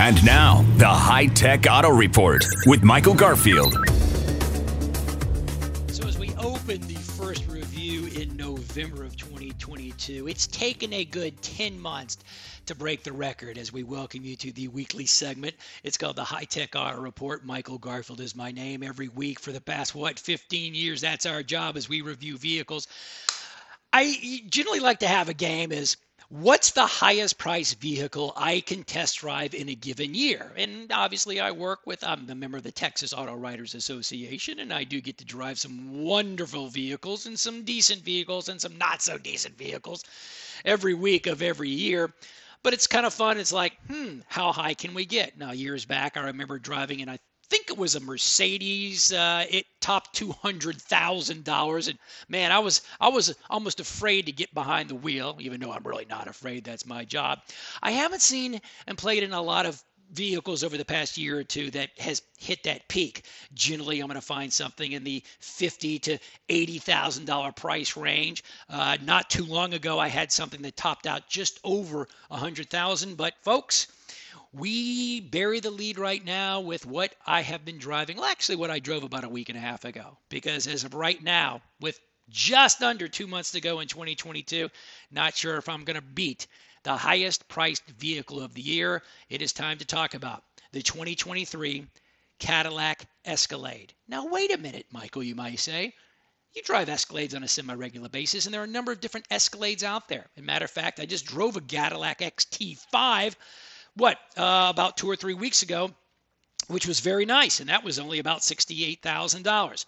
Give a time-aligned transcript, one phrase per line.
[0.00, 3.74] And now, the High Tech Auto Report with Michael Garfield.
[5.88, 11.42] So, as we open the first review in November of 2022, it's taken a good
[11.42, 12.16] 10 months
[12.64, 15.54] to break the record as we welcome you to the weekly segment.
[15.84, 17.44] It's called the High Tech Auto Report.
[17.44, 21.02] Michael Garfield is my name every week for the past, what, 15 years.
[21.02, 22.88] That's our job as we review vehicles.
[23.92, 25.98] I generally like to have a game is
[26.30, 30.52] what's the highest price vehicle I can test drive in a given year?
[30.56, 34.72] And obviously, I work with, I'm a member of the Texas Auto Writers Association, and
[34.72, 39.02] I do get to drive some wonderful vehicles and some decent vehicles and some not
[39.02, 40.04] so decent vehicles
[40.64, 42.12] every week of every year.
[42.62, 43.38] But it's kind of fun.
[43.38, 45.36] It's like, hmm, how high can we get?
[45.36, 47.18] Now, years back, I remember driving, and I
[47.50, 49.12] think it was a Mercedes.
[49.12, 54.26] Uh, it topped two hundred thousand dollars, and man, I was I was almost afraid
[54.26, 56.64] to get behind the wheel, even though I'm really not afraid.
[56.64, 57.40] That's my job.
[57.82, 59.82] I haven't seen and played in a lot of
[60.12, 63.24] vehicles over the past year or two that has hit that peak.
[63.54, 68.44] Generally, I'm going to find something in the fifty to eighty thousand dollar price range.
[68.68, 72.70] Uh, not too long ago, I had something that topped out just over a hundred
[72.70, 73.16] thousand.
[73.16, 73.88] But folks,
[74.52, 78.16] we bury the lead right now with what I have been driving.
[78.16, 80.16] Well, actually, what I drove about a week and a half ago.
[80.28, 84.68] Because as of right now, with just under two months to go in 2022,
[85.10, 86.46] not sure if I'm going to beat
[86.82, 89.02] the highest priced vehicle of the year.
[89.28, 91.86] It is time to talk about the 2023
[92.38, 93.92] Cadillac Escalade.
[94.08, 95.94] Now, wait a minute, Michael, you might say.
[96.54, 99.28] You drive Escalades on a semi regular basis, and there are a number of different
[99.28, 100.26] Escalades out there.
[100.36, 103.36] As a matter of fact, I just drove a Cadillac XT5
[104.00, 105.90] what uh, about two or three weeks ago,
[106.68, 109.86] which was very nice, and that was only about sixty-eight thousand dollars.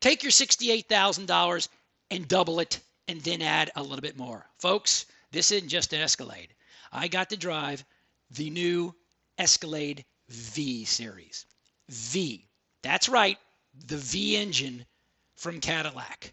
[0.00, 1.68] Take your sixty-eight thousand dollars
[2.10, 5.06] and double it, and then add a little bit more, folks.
[5.32, 6.54] This isn't just an Escalade.
[6.92, 7.84] I got to drive
[8.30, 8.94] the new
[9.38, 11.44] Escalade V series.
[11.88, 12.46] V.
[12.82, 13.38] That's right,
[13.86, 14.86] the V engine
[15.34, 16.32] from Cadillac.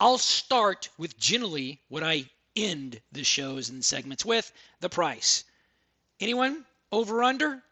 [0.00, 2.24] I'll start with generally what I
[2.56, 5.44] end the shows and segments with the price.
[6.20, 6.64] Anyone?
[6.92, 7.62] Over under?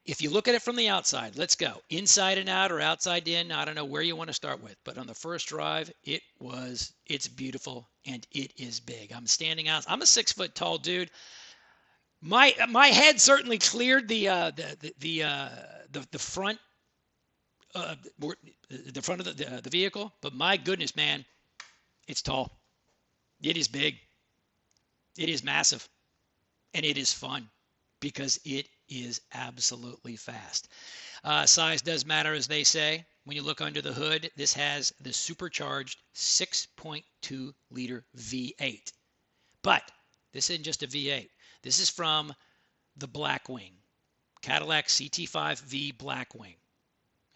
[0.10, 3.28] If you look at it from the outside, let's go inside and out or outside
[3.28, 3.52] in.
[3.52, 6.24] I don't know where you want to start with, but on the first drive, it
[6.40, 9.14] was it's beautiful and it is big.
[9.14, 9.86] I'm standing out.
[9.88, 11.12] I'm a six foot tall dude.
[12.22, 15.50] My my head certainly cleared the uh, the the the, uh,
[15.92, 16.58] the, the front
[17.76, 17.94] uh,
[18.70, 21.24] the front of the, the, the vehicle, but my goodness, man,
[22.08, 22.58] it's tall.
[23.44, 23.96] It is big.
[25.20, 25.88] It is massive,
[26.74, 27.48] and it is fun
[28.00, 30.68] because it is absolutely fast.
[31.24, 33.06] Uh, size does matter, as they say.
[33.24, 38.92] When you look under the hood, this has the supercharged 6.2 liter V8.
[39.62, 39.84] But
[40.32, 41.30] this isn't just a V8.
[41.62, 42.34] This is from
[42.96, 43.74] the Blackwing,
[44.42, 46.56] Cadillac CT5V Blackwing.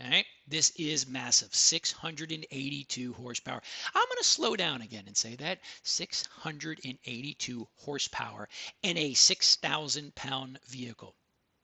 [0.01, 3.61] All right, this is massive 682 horsepower.
[3.93, 8.49] I'm going to slow down again and say that 682 horsepower
[8.81, 11.15] in a 6,000 pound vehicle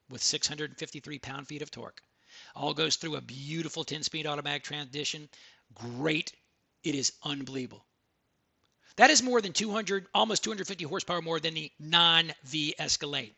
[0.09, 2.01] with 653 pound feet of torque.
[2.55, 5.29] All goes through a beautiful 10 speed automatic transmission.
[5.73, 6.31] Great.
[6.83, 7.85] It is unbelievable.
[8.95, 13.33] That is more than 200, almost 250 horsepower more than the non V Escalade.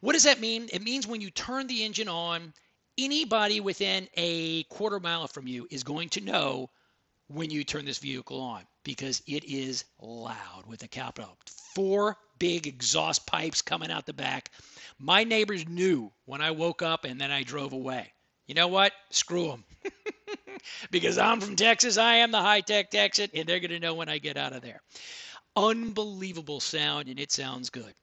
[0.00, 0.68] What does that mean?
[0.72, 2.52] It means when you turn the engine on,
[2.98, 6.70] anybody within a quarter mile from you is going to know
[7.28, 11.36] when you turn this vehicle on because it is loud with a capital.
[11.74, 14.50] Four big exhaust pipes coming out the back.
[14.98, 18.12] My neighbors knew when I woke up and then I drove away.
[18.46, 18.92] You know what?
[19.10, 19.64] Screw them.
[20.90, 21.96] because I'm from Texas.
[21.96, 24.52] I am the high tech Texan, and they're going to know when I get out
[24.52, 24.82] of there.
[25.56, 27.94] Unbelievable sound, and it sounds good.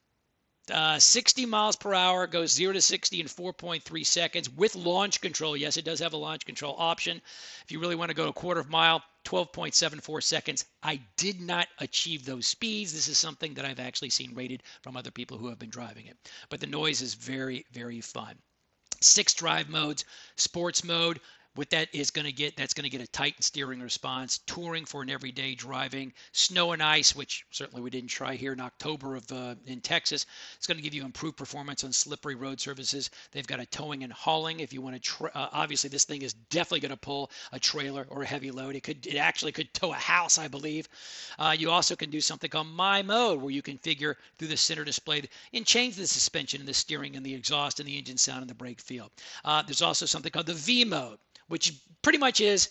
[0.72, 5.58] Uh, 60 miles per hour goes 0 to 60 in 4.3 seconds with launch control.
[5.58, 7.22] Yes, it does have a launch control option.
[7.64, 10.66] If you really want to go a quarter of a mile, 12.74 seconds.
[10.82, 12.94] I did not achieve those speeds.
[12.94, 16.08] This is something that I've actually seen rated from other people who have been driving
[16.08, 16.18] it.
[16.50, 18.36] But the noise is very, very fun.
[19.00, 21.20] Six drive modes, sports mode,
[21.56, 24.86] what that is going to get that's going to get a tight steering response touring
[24.86, 29.16] for an everyday driving snow and ice which certainly we didn't try here in october
[29.16, 30.26] of uh, in texas
[30.58, 33.10] it's going to give you improved performance on slippery road surfaces.
[33.32, 36.22] They've got a towing and hauling if you want to tra- uh, obviously this thing
[36.22, 38.76] is definitely going to pull a trailer or a heavy load.
[38.76, 40.88] It could it actually could tow a house i believe.
[41.40, 44.84] Uh, you also can do something called my mode where you configure through the center
[44.84, 48.42] display and change the suspension and the steering and the exhaust and the engine sound
[48.42, 49.12] and the brake feel
[49.46, 51.18] uh, there's also something called the v mode
[51.52, 52.70] which pretty much is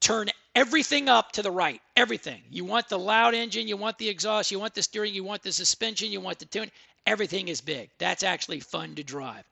[0.00, 1.80] turn everything up to the right.
[1.96, 2.40] Everything.
[2.48, 5.42] You want the loud engine, you want the exhaust, you want the steering, you want
[5.42, 6.70] the suspension, you want the tune.
[7.04, 7.90] Everything is big.
[7.98, 9.42] That's actually fun to drive.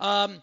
[0.00, 0.42] Um,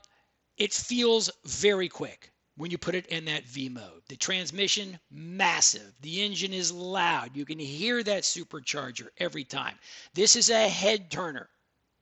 [0.58, 4.02] it feels very quick when you put it in that V mode.
[4.10, 5.94] The transmission, massive.
[6.02, 7.36] The engine is loud.
[7.36, 9.76] You can hear that supercharger every time.
[10.16, 11.48] This is a head turner.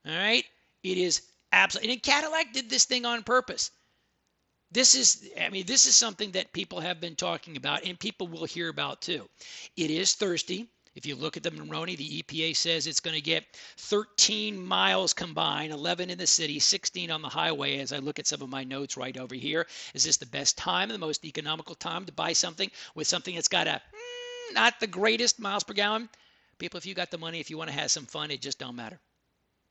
[0.06, 0.44] All right?
[0.82, 1.20] It is
[1.52, 1.92] absolutely.
[1.92, 3.70] And Cadillac did this thing on purpose
[4.72, 8.26] this is i mean this is something that people have been talking about and people
[8.28, 9.28] will hear about too
[9.76, 13.20] it is thirsty if you look at the Monroney, the EPA says it's going to
[13.20, 13.44] get
[13.78, 17.78] 13 miles combined, 11 in the city, 16 on the highway.
[17.78, 20.56] As I look at some of my notes right over here, is this the best
[20.56, 24.78] time, the most economical time to buy something with something that's got a mm, not
[24.78, 26.08] the greatest miles per gallon?
[26.58, 28.60] People, if you got the money, if you want to have some fun, it just
[28.60, 29.00] don't matter.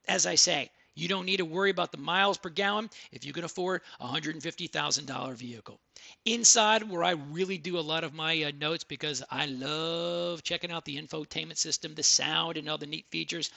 [0.09, 3.33] As I say, you don't need to worry about the miles per gallon if you
[3.33, 5.79] can afford a $150,000 vehicle.
[6.25, 10.71] Inside, where I really do a lot of my uh, notes because I love checking
[10.71, 13.49] out the infotainment system, the sound, and all the neat features.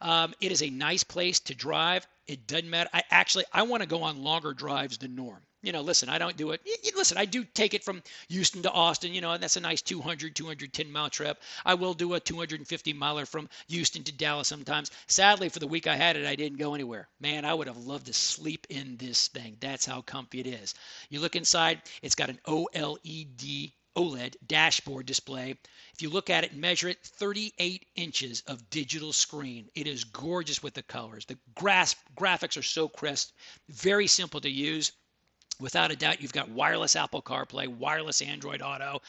[0.00, 2.06] Um, it is a nice place to drive.
[2.26, 2.90] It doesn't matter.
[2.92, 6.18] I actually I want to go on longer drives than norm you know, listen, I
[6.18, 6.60] don't do it.
[6.94, 9.82] Listen, I do take it from Houston to Austin, you know, and that's a nice
[9.82, 11.42] 200, 210 mile trip.
[11.64, 14.92] I will do a 250 miler from Houston to Dallas sometimes.
[15.08, 17.08] Sadly, for the week I had it, I didn't go anywhere.
[17.18, 19.56] Man, I would have loved to sleep in this thing.
[19.58, 20.74] That's how comfy it is.
[21.10, 25.56] You look inside, it's got an OLED OLED dashboard display.
[25.94, 29.68] If you look at it and measure it, 38 inches of digital screen.
[29.74, 31.24] It is gorgeous with the colors.
[31.24, 33.32] The grasp, graphics are so crisp,
[33.68, 34.92] very simple to use.
[35.58, 39.00] Without a doubt, you've got wireless Apple CarPlay, wireless Android Auto.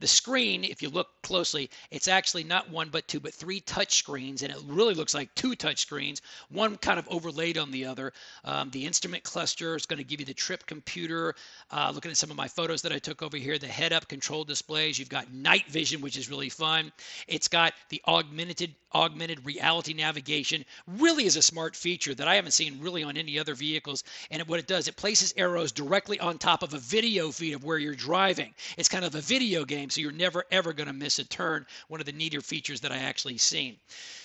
[0.00, 3.98] The screen, if you look closely, it's actually not one but two, but three touch
[3.98, 7.86] screens, and it really looks like two touch screens, one kind of overlaid on the
[7.86, 8.12] other.
[8.44, 11.36] Um, the instrument cluster is going to give you the trip computer.
[11.70, 14.42] Uh, looking at some of my photos that I took over here, the head-up control
[14.42, 14.98] displays.
[14.98, 16.90] You've got night vision, which is really fun.
[17.28, 20.62] It's got the augmented augmented reality navigation.
[20.98, 24.04] Really is a smart feature that I haven't seen really on any other vehicles.
[24.30, 27.64] And what it does, it places arrows directly on top of a video feed of
[27.64, 28.54] where you're driving.
[28.78, 31.66] It's kind of a video game so you're never ever going to miss a turn.
[31.88, 33.76] One of the neater features that I actually seen.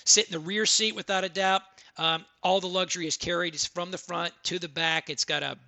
[0.04, 1.62] Sit in the rear seat without a doubt.
[1.98, 5.10] Um, all the luxury is carried is from the front to the back.
[5.10, 5.58] It's got a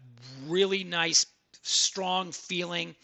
[0.47, 1.27] really nice,
[1.63, 2.95] strong feeling.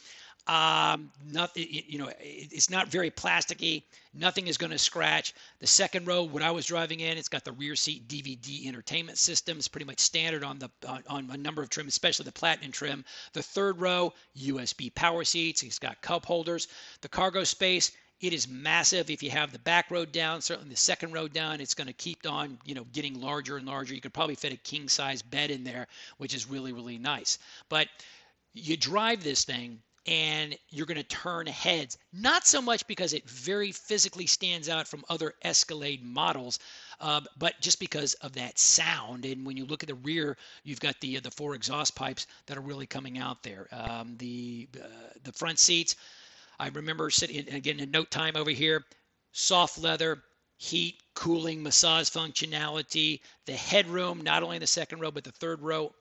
[0.47, 3.83] Um, nothing, you know, it's not very plasticky.
[4.15, 5.35] Nothing is going to scratch.
[5.59, 9.19] The second row, what I was driving in, it's got the rear seat DVD entertainment
[9.19, 9.59] system.
[9.59, 12.71] It's pretty much standard on the on, on a number of trim, especially the platinum
[12.71, 13.05] trim.
[13.33, 15.65] The third row, USB power seats.
[15.65, 16.69] It's got cup holders.
[17.01, 19.11] The cargo space, it is massive.
[19.11, 21.93] If you have the back row down, certainly the second row down, it's going to
[21.93, 23.95] keep on, you know, getting larger and larger.
[23.95, 25.89] You could probably fit a king size bed in there,
[26.19, 27.39] which is really, really nice.
[27.69, 27.89] But
[28.55, 31.99] you drive this thing and you're going to turn heads.
[32.13, 36.59] Not so much because it very physically stands out from other Escalade models,
[37.01, 39.25] uh, but just because of that sound.
[39.25, 42.57] And when you look at the rear, you've got the the four exhaust pipes that
[42.57, 43.69] are really coming out there.
[43.73, 44.87] Um, the uh,
[45.25, 45.97] the front seats,
[46.59, 48.85] I remember sitting again in note time over here,
[49.33, 50.23] soft leather.
[50.59, 55.61] Heat, cooling, massage functionality, the headroom, not only in the second row, but the third
[55.61, 55.93] row,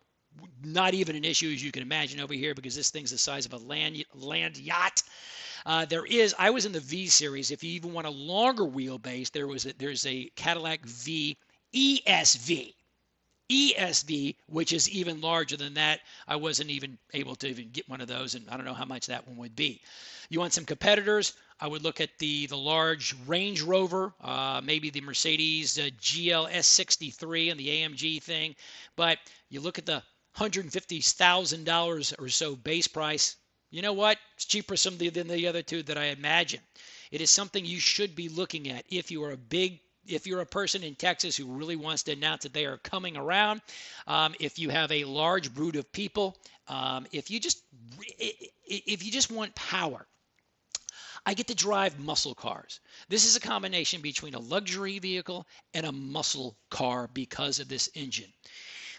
[0.64, 3.46] not even an issue as you can imagine over here because this thing's the size
[3.46, 5.04] of a land land yacht.
[5.66, 6.36] Uh, there is.
[6.38, 7.52] I was in the V series.
[7.52, 11.38] If you even want a longer wheelbase, there was a, there's a Cadillac V
[11.74, 12.74] ESV.
[13.50, 16.02] ESV, which is even larger than that.
[16.28, 18.86] I wasn't even able to even get one of those, and I don't know how
[18.86, 19.82] much that one would be.
[20.30, 21.34] You want some competitors?
[21.60, 26.66] I would look at the the large Range Rover, uh, maybe the Mercedes uh, GLS
[26.66, 28.56] 63 and the AMG thing.
[28.96, 30.02] But you look at the
[30.38, 33.36] $150,000 or so base price,
[33.70, 34.18] you know what?
[34.36, 36.62] It's cheaper some than the other two that I imagine.
[37.12, 40.42] It is something you should be looking at if you are a big if you're
[40.42, 43.62] a person in Texas who really wants to announce that they are coming around,
[44.06, 46.38] um, if you have a large brood of people,
[46.68, 47.64] um, if you just
[48.68, 50.06] if you just want power,
[51.26, 52.80] I get to drive muscle cars.
[53.10, 57.90] This is a combination between a luxury vehicle and a muscle car because of this
[57.96, 58.32] engine.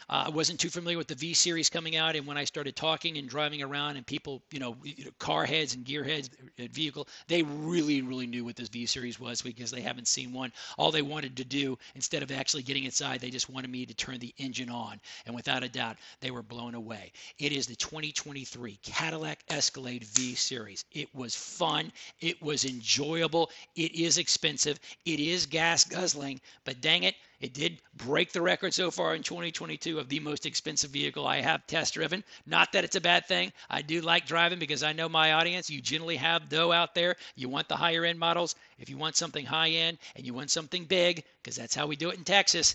[0.08, 2.76] Uh, I wasn't too familiar with the V series coming out, and when I started
[2.76, 4.76] talking and driving around, and people, you know,
[5.18, 9.18] car heads and gear heads, uh, vehicle, they really, really knew what this V series
[9.18, 10.52] was because they haven't seen one.
[10.78, 13.94] All they wanted to do, instead of actually getting inside, they just wanted me to
[13.94, 17.12] turn the engine on, and without a doubt, they were blown away.
[17.38, 20.84] It is the 2023 Cadillac Escalade V series.
[20.92, 21.92] It was fun.
[22.20, 23.50] It was enjoyable.
[23.74, 24.78] It is expensive.
[25.04, 29.22] It is gas guzzling, but dang it, it did break the record so far in
[29.22, 32.24] 2022 of the most expensive vehicle I have test driven.
[32.46, 33.52] Not that it's a bad thing.
[33.68, 35.68] I do like driving because I know my audience.
[35.68, 37.16] You generally have dough out there.
[37.34, 38.54] You want the higher end models.
[38.78, 41.96] If you want something high end and you want something big, because that's how we
[41.96, 42.74] do it in Texas,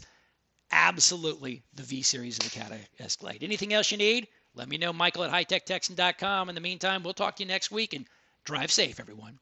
[0.72, 3.44] absolutely the V series of the Cadillac Escalade.
[3.44, 4.28] Anything else you need?
[4.54, 6.50] Let me know, Michael at hightechtexan.com.
[6.50, 8.06] In the meantime, we'll talk to you next week and
[8.44, 9.40] drive safe, everyone.